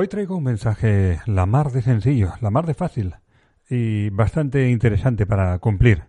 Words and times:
Hoy 0.00 0.06
traigo 0.06 0.36
un 0.36 0.44
mensaje 0.44 1.18
la 1.26 1.44
mar 1.44 1.72
de 1.72 1.82
sencillo, 1.82 2.34
la 2.40 2.52
mar 2.52 2.66
de 2.66 2.74
fácil 2.74 3.16
y 3.68 4.10
bastante 4.10 4.70
interesante 4.70 5.26
para 5.26 5.58
cumplir. 5.58 6.04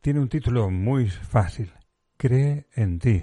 Tiene 0.00 0.18
un 0.18 0.30
título 0.30 0.70
muy 0.70 1.10
fácil. 1.10 1.74
Cree 2.16 2.68
en 2.74 2.98
ti. 2.98 3.22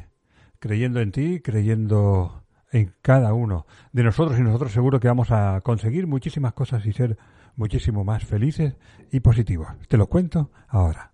Creyendo 0.60 1.00
en 1.02 1.12
ti, 1.12 1.40
creyendo 1.40 2.44
en 2.72 2.94
cada 3.02 3.34
uno 3.34 3.66
de 3.94 4.04
nosotros 4.04 4.38
y 4.38 4.44
nosotros 4.44 4.74
seguro 4.74 5.00
que 5.00 5.08
vamos 5.08 5.32
a 5.32 5.60
conseguir 5.62 6.06
muchísimas 6.06 6.54
cosas 6.54 6.86
y 6.86 6.94
ser 6.94 7.18
muchísimo 7.56 8.04
más 8.04 8.24
felices 8.26 8.76
y 9.12 9.22
positivos. 9.22 9.70
Te 9.88 9.98
lo 9.98 10.06
cuento 10.06 10.52
ahora. 10.68 11.13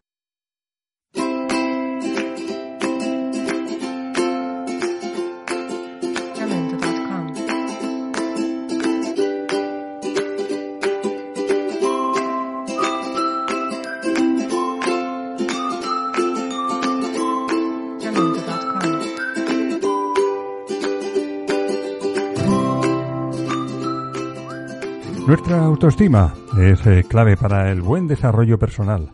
Nuestra 25.29 25.63
autoestima 25.63 26.33
es 26.59 26.87
eh, 26.87 27.05
clave 27.07 27.37
para 27.37 27.71
el 27.71 27.83
buen 27.83 28.07
desarrollo 28.07 28.57
personal. 28.57 29.11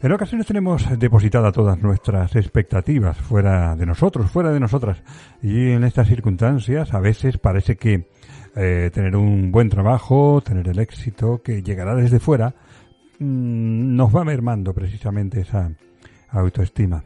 En 0.00 0.10
ocasiones 0.10 0.46
tenemos 0.46 0.88
depositadas 0.98 1.52
todas 1.52 1.78
nuestras 1.82 2.34
expectativas 2.34 3.18
fuera 3.18 3.76
de 3.76 3.84
nosotros, 3.84 4.30
fuera 4.30 4.52
de 4.52 4.58
nosotras. 4.58 5.02
Y 5.42 5.72
en 5.72 5.84
estas 5.84 6.08
circunstancias 6.08 6.94
a 6.94 7.00
veces 7.00 7.36
parece 7.36 7.76
que 7.76 8.08
eh, 8.56 8.90
tener 8.90 9.14
un 9.14 9.52
buen 9.52 9.68
trabajo, 9.68 10.40
tener 10.42 10.66
el 10.66 10.78
éxito 10.78 11.42
que 11.42 11.62
llegará 11.62 11.94
desde 11.94 12.20
fuera, 12.20 12.54
mm, 13.18 13.96
nos 13.96 14.16
va 14.16 14.24
mermando 14.24 14.72
precisamente 14.72 15.42
esa 15.42 15.70
autoestima. 16.30 17.04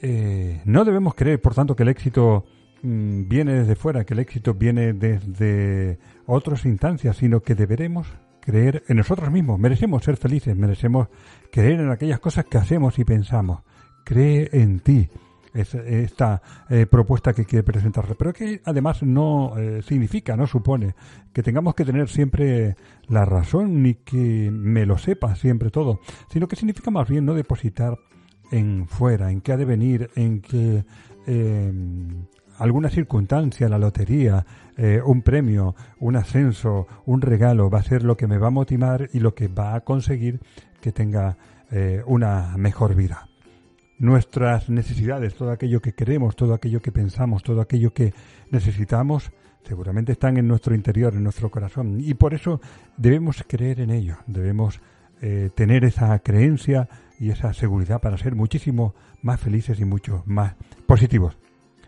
Eh, 0.00 0.62
no 0.64 0.84
debemos 0.84 1.16
creer, 1.16 1.42
por 1.42 1.56
tanto, 1.56 1.74
que 1.74 1.82
el 1.82 1.88
éxito 1.88 2.44
Mm, 2.82 3.28
viene 3.28 3.54
desde 3.54 3.76
fuera, 3.76 4.04
que 4.04 4.14
el 4.14 4.20
éxito 4.20 4.54
viene 4.54 4.92
desde 4.92 5.98
otras 6.26 6.64
instancias, 6.64 7.16
sino 7.16 7.40
que 7.40 7.54
deberemos 7.54 8.06
creer 8.40 8.84
en 8.88 8.96
nosotros 8.96 9.30
mismos. 9.30 9.58
Merecemos 9.58 10.02
ser 10.02 10.16
felices, 10.16 10.56
merecemos 10.56 11.08
creer 11.52 11.80
en 11.80 11.90
aquellas 11.90 12.20
cosas 12.20 12.46
que 12.46 12.58
hacemos 12.58 12.98
y 12.98 13.04
pensamos. 13.04 13.60
Cree 14.04 14.48
en 14.52 14.80
ti. 14.80 15.08
Es 15.52 15.74
esta 15.74 16.40
eh, 16.68 16.86
propuesta 16.86 17.32
que 17.32 17.44
quiere 17.44 17.64
presentarse, 17.64 18.14
pero 18.14 18.32
que 18.32 18.62
además 18.64 19.02
no 19.02 19.58
eh, 19.58 19.82
significa, 19.82 20.36
no 20.36 20.46
supone 20.46 20.94
que 21.32 21.42
tengamos 21.42 21.74
que 21.74 21.84
tener 21.84 22.08
siempre 22.08 22.76
la 23.08 23.24
razón 23.24 23.82
ni 23.82 23.94
que 23.94 24.48
me 24.52 24.86
lo 24.86 24.96
sepa 24.96 25.34
siempre 25.34 25.70
todo, 25.70 25.98
sino 26.30 26.46
que 26.46 26.54
significa 26.54 26.92
más 26.92 27.08
bien 27.08 27.24
no 27.24 27.34
depositar 27.34 27.98
en 28.52 28.86
fuera, 28.86 29.32
en 29.32 29.40
qué 29.40 29.52
ha 29.52 29.56
de 29.56 29.64
venir, 29.64 30.10
en 30.14 30.40
que 30.40 30.84
eh, 31.26 31.72
alguna 32.60 32.90
circunstancia, 32.90 33.68
la 33.68 33.78
lotería, 33.78 34.44
eh, 34.76 35.00
un 35.04 35.22
premio, 35.22 35.74
un 35.98 36.16
ascenso, 36.16 36.86
un 37.06 37.22
regalo, 37.22 37.70
va 37.70 37.78
a 37.78 37.82
ser 37.82 38.04
lo 38.04 38.16
que 38.16 38.26
me 38.26 38.38
va 38.38 38.48
a 38.48 38.50
motivar 38.50 39.08
y 39.12 39.20
lo 39.20 39.34
que 39.34 39.48
va 39.48 39.74
a 39.74 39.80
conseguir 39.80 40.40
que 40.80 40.92
tenga 40.92 41.38
eh, 41.70 42.02
una 42.06 42.54
mejor 42.58 42.94
vida. 42.94 43.28
Nuestras 43.98 44.68
necesidades, 44.68 45.34
todo 45.34 45.50
aquello 45.50 45.80
que 45.80 45.94
queremos, 45.94 46.36
todo 46.36 46.52
aquello 46.52 46.80
que 46.80 46.92
pensamos, 46.92 47.42
todo 47.42 47.62
aquello 47.62 47.92
que 47.94 48.12
necesitamos, 48.50 49.32
seguramente 49.62 50.12
están 50.12 50.36
en 50.36 50.46
nuestro 50.46 50.74
interior, 50.74 51.14
en 51.14 51.24
nuestro 51.24 51.50
corazón. 51.50 51.98
Y 52.00 52.12
por 52.14 52.34
eso 52.34 52.60
debemos 52.96 53.42
creer 53.46 53.80
en 53.80 53.90
ello, 53.90 54.16
debemos 54.26 54.80
eh, 55.22 55.48
tener 55.54 55.84
esa 55.84 56.18
creencia 56.18 56.88
y 57.18 57.30
esa 57.30 57.54
seguridad 57.54 58.00
para 58.00 58.18
ser 58.18 58.34
muchísimo 58.34 58.94
más 59.22 59.40
felices 59.40 59.80
y 59.80 59.86
mucho 59.86 60.22
más 60.26 60.54
positivos. 60.86 61.38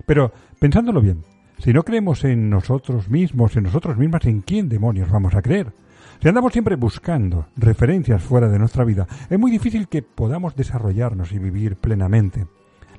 Pero 0.07 0.33
pensándolo 0.59 1.01
bien, 1.01 1.23
si 1.59 1.73
no 1.73 1.85
creemos 1.85 2.25
en 2.25 2.51
nosotros 2.51 3.09
mismos, 3.09 3.57
en 3.57 3.65
nosotros 3.65 3.97
mismas, 3.97 4.27
¿en 4.27 4.41
quién 4.41 4.69
demonios 4.69 5.11
vamos 5.11 5.35
a 5.35 5.43
creer? 5.43 5.73
Si 6.21 6.29
andamos 6.29 6.53
siempre 6.53 6.77
buscando 6.77 7.47
referencias 7.57 8.23
fuera 8.23 8.49
de 8.49 8.59
nuestra 8.59 8.85
vida, 8.85 9.07
es 9.29 9.39
muy 9.39 9.51
difícil 9.51 9.89
que 9.89 10.03
podamos 10.03 10.55
desarrollarnos 10.55 11.33
y 11.33 11.39
vivir 11.39 11.77
plenamente. 11.77 12.47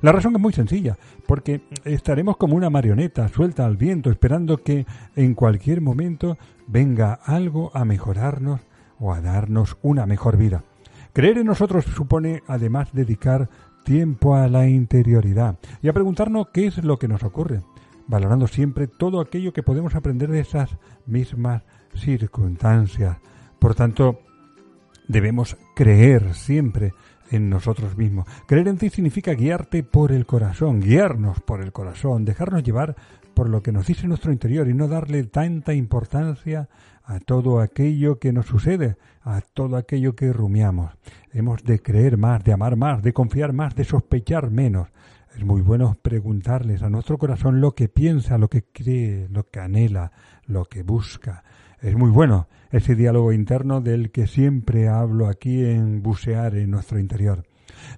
La 0.02 0.12
razón 0.12 0.34
es 0.34 0.40
muy 0.42 0.52
sencilla, 0.52 0.98
porque 1.26 1.62
estaremos 1.84 2.36
como 2.36 2.56
una 2.56 2.68
marioneta 2.68 3.28
suelta 3.28 3.64
al 3.64 3.78
viento, 3.78 4.10
esperando 4.10 4.58
que 4.58 4.84
en 5.16 5.34
cualquier 5.34 5.80
momento 5.80 6.36
venga 6.66 7.14
algo 7.14 7.70
a 7.74 7.86
mejorarnos 7.86 8.60
o 8.98 9.14
a 9.14 9.22
darnos 9.22 9.78
una 9.80 10.04
mejor 10.04 10.36
vida. 10.36 10.62
Creer 11.14 11.38
en 11.38 11.46
nosotros 11.46 11.84
supone 11.84 12.42
además 12.46 12.88
dedicar 12.92 13.48
tiempo 13.84 14.34
a 14.34 14.48
la 14.48 14.66
interioridad 14.66 15.58
y 15.82 15.88
a 15.88 15.92
preguntarnos 15.92 16.48
qué 16.52 16.66
es 16.66 16.82
lo 16.82 16.98
que 16.98 17.08
nos 17.08 17.22
ocurre, 17.22 17.62
valorando 18.08 18.46
siempre 18.46 18.88
todo 18.88 19.20
aquello 19.20 19.52
que 19.52 19.62
podemos 19.62 19.94
aprender 19.94 20.30
de 20.30 20.40
esas 20.40 20.76
mismas 21.06 21.62
circunstancias. 21.94 23.18
Por 23.58 23.74
tanto, 23.74 24.20
debemos 25.06 25.56
creer 25.74 26.34
siempre 26.34 26.92
en 27.30 27.48
nosotros 27.48 27.96
mismos. 27.96 28.26
Creer 28.46 28.68
en 28.68 28.78
ti 28.78 28.90
significa 28.90 29.32
guiarte 29.32 29.82
por 29.82 30.12
el 30.12 30.26
corazón, 30.26 30.80
guiarnos 30.80 31.40
por 31.40 31.60
el 31.62 31.72
corazón, 31.72 32.24
dejarnos 32.24 32.62
llevar 32.62 32.96
por 33.34 33.48
lo 33.48 33.62
que 33.62 33.72
nos 33.72 33.86
dice 33.86 34.06
nuestro 34.06 34.32
interior 34.32 34.68
y 34.68 34.74
no 34.74 34.88
darle 34.88 35.24
tanta 35.24 35.74
importancia 35.74 36.68
a 37.04 37.20
todo 37.20 37.60
aquello 37.60 38.18
que 38.18 38.32
nos 38.32 38.46
sucede, 38.46 38.96
a 39.22 39.40
todo 39.40 39.76
aquello 39.76 40.14
que 40.14 40.32
rumiamos. 40.32 40.92
Hemos 41.32 41.62
de 41.64 41.80
creer 41.80 42.16
más, 42.16 42.42
de 42.44 42.52
amar 42.52 42.76
más, 42.76 43.02
de 43.02 43.12
confiar 43.12 43.52
más, 43.52 43.74
de 43.74 43.84
sospechar 43.84 44.50
menos. 44.50 44.88
Es 45.36 45.44
muy 45.44 45.60
bueno 45.60 45.98
preguntarles 46.00 46.82
a 46.82 46.88
nuestro 46.88 47.18
corazón 47.18 47.60
lo 47.60 47.72
que 47.72 47.88
piensa, 47.88 48.38
lo 48.38 48.48
que 48.48 48.62
cree, 48.62 49.28
lo 49.28 49.44
que 49.48 49.60
anhela, 49.60 50.12
lo 50.46 50.64
que 50.66 50.82
busca. 50.82 51.42
Es 51.80 51.96
muy 51.96 52.10
bueno 52.10 52.46
ese 52.70 52.94
diálogo 52.94 53.32
interno 53.32 53.80
del 53.80 54.10
que 54.10 54.26
siempre 54.26 54.88
hablo 54.88 55.26
aquí 55.26 55.64
en 55.64 56.02
bucear 56.02 56.54
en 56.54 56.70
nuestro 56.70 56.98
interior. 56.98 57.44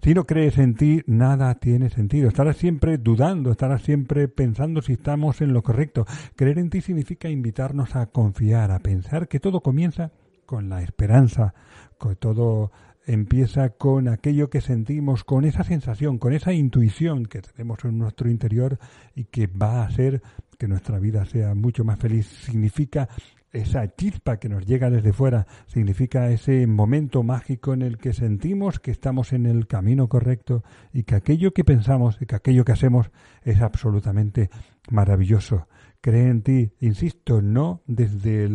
Si 0.02 0.14
no 0.14 0.24
crees 0.24 0.58
en 0.58 0.74
ti, 0.74 1.02
nada 1.06 1.54
tiene 1.56 1.90
sentido. 1.90 2.28
Estarás 2.28 2.56
siempre 2.56 2.98
dudando, 2.98 3.50
estarás 3.50 3.82
siempre 3.82 4.28
pensando 4.28 4.82
si 4.82 4.94
estamos 4.94 5.40
en 5.40 5.52
lo 5.52 5.62
correcto. 5.62 6.06
Creer 6.34 6.58
en 6.58 6.70
ti 6.70 6.80
significa 6.80 7.28
invitarnos 7.28 7.96
a 7.96 8.06
confiar, 8.06 8.70
a 8.70 8.78
pensar 8.78 9.28
que 9.28 9.40
todo 9.40 9.60
comienza 9.60 10.12
con 10.44 10.68
la 10.68 10.82
esperanza, 10.82 11.54
que 12.00 12.14
todo 12.16 12.70
empieza 13.06 13.70
con 13.70 14.08
aquello 14.08 14.50
que 14.50 14.60
sentimos, 14.60 15.24
con 15.24 15.44
esa 15.44 15.62
sensación, 15.62 16.18
con 16.18 16.32
esa 16.32 16.52
intuición 16.52 17.26
que 17.26 17.40
tenemos 17.40 17.84
en 17.84 17.98
nuestro 17.98 18.28
interior 18.28 18.78
y 19.14 19.24
que 19.24 19.46
va 19.46 19.82
a 19.82 19.86
hacer 19.86 20.22
que 20.58 20.68
nuestra 20.68 20.98
vida 20.98 21.24
sea 21.26 21.54
mucho 21.54 21.84
más 21.84 21.98
feliz. 21.98 22.26
Significa 22.26 23.08
esa 23.56 23.94
chispa 23.94 24.38
que 24.38 24.48
nos 24.48 24.66
llega 24.66 24.90
desde 24.90 25.12
fuera 25.12 25.46
significa 25.66 26.30
ese 26.30 26.66
momento 26.66 27.22
mágico 27.22 27.72
en 27.72 27.82
el 27.82 27.98
que 27.98 28.12
sentimos 28.12 28.80
que 28.80 28.90
estamos 28.90 29.32
en 29.32 29.46
el 29.46 29.66
camino 29.66 30.08
correcto 30.08 30.62
y 30.92 31.04
que 31.04 31.14
aquello 31.14 31.52
que 31.52 31.64
pensamos 31.64 32.18
y 32.20 32.26
que 32.26 32.36
aquello 32.36 32.64
que 32.64 32.72
hacemos 32.72 33.10
es 33.42 33.60
absolutamente 33.60 34.50
maravilloso. 34.90 35.68
Cree 36.00 36.28
en 36.28 36.42
ti, 36.42 36.72
insisto, 36.80 37.42
no 37.42 37.82
desde 37.86 38.48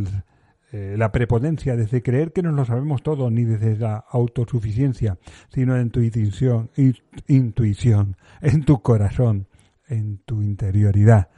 eh, 0.72 0.96
la 0.98 1.12
prepotencia, 1.12 1.76
desde 1.76 2.02
creer 2.02 2.32
que 2.32 2.44
no 2.44 2.52
lo 2.52 2.64
sabemos 2.64 3.04
todo, 3.04 3.30
ni 3.30 3.44
desde 3.44 3.78
la 3.78 3.98
autosuficiencia, 3.98 5.18
sino 5.50 5.76
en 5.76 5.90
tu 5.90 6.00
intuición, 6.02 6.70
en 8.42 8.64
tu 8.64 8.82
corazón, 8.82 9.48
en 9.88 10.20
tu 10.20 10.42
interioridad, 10.42 11.30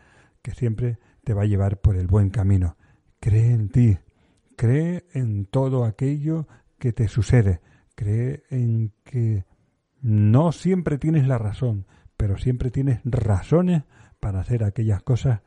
que 0.41 0.52
siempre 0.52 1.00
te 1.23 1.34
va 1.34 1.44
a 1.44 1.47
llevar 1.47 1.79
por 1.79 1.96
el 1.96 2.07
buen 2.07 2.29
camino. 2.29 2.75
Cree 3.23 3.53
en 3.53 3.69
ti, 3.69 3.97
cree 4.58 5.05
en 5.14 5.46
todo 5.46 5.85
aquello 5.85 6.46
que 6.78 6.91
te 6.91 7.08
sucede, 7.08 7.61
cree 7.96 8.43
en 8.49 8.91
que 9.05 9.46
no 10.02 10.52
siempre 10.52 10.97
tienes 10.97 11.25
la 11.25 11.37
razón, 11.37 11.85
pero 12.17 12.37
siempre 12.37 12.70
tienes 12.70 12.99
razones 13.05 13.84
para 14.20 14.41
hacer 14.41 14.66
aquellas 14.66 15.02
cosas 15.03 15.40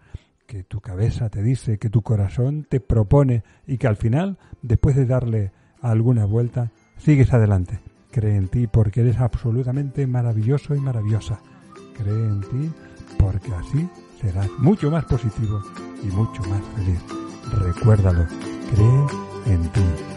que 0.47 0.65
tu 0.65 0.81
cabeza 0.81 1.29
te 1.29 1.43
dice, 1.43 1.79
que 1.79 1.91
tu 1.91 2.01
corazón 2.01 2.67
te 2.67 2.81
propone 2.81 3.45
y 3.67 3.77
que 3.77 3.89
al 3.89 3.97
final, 3.97 4.39
después 4.63 4.97
de 4.97 5.05
darle 5.05 5.53
alguna 5.83 6.25
vuelta, 6.25 6.73
sigues 6.97 7.35
adelante. 7.35 7.81
Cree 8.11 8.37
en 8.37 8.49
ti 8.49 8.69
porque 8.69 9.03
eres 9.03 9.19
absolutamente 9.19 10.07
maravilloso 10.07 10.75
y 10.75 10.81
maravillosa. 10.81 11.43
Cree 11.95 12.25
en 12.25 12.41
ti 12.41 12.73
porque 13.19 13.53
así 13.53 13.87
serás 14.19 14.49
mucho 14.61 14.91
más 14.91 15.05
positivo 15.05 15.61
y 16.03 16.07
mucho 16.07 16.43
más 16.45 16.63
feliz. 16.75 17.26
Recuérdalo, 17.53 18.27
cree 18.71 19.07
en 19.47 19.73
ti. 19.73 20.16